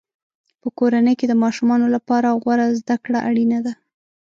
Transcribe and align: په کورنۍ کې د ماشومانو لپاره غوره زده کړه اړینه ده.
په 0.61 0.67
کورنۍ 0.79 1.13
کې 1.19 1.25
د 1.29 1.33
ماشومانو 1.43 1.85
لپاره 1.95 2.37
غوره 2.41 2.67
زده 2.79 2.95
کړه 3.05 3.19
اړینه 3.29 3.59
ده. 3.65 3.73